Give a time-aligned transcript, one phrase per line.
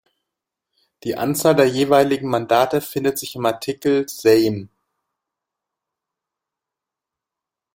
[1.03, 4.69] Die Anzahl der jeweiligen Mandate findet sich im Artikel Sejm.